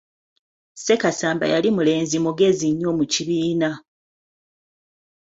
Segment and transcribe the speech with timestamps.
[0.83, 3.69] Sekasamba yali mulenzi mugezi nnyo mu kibiina.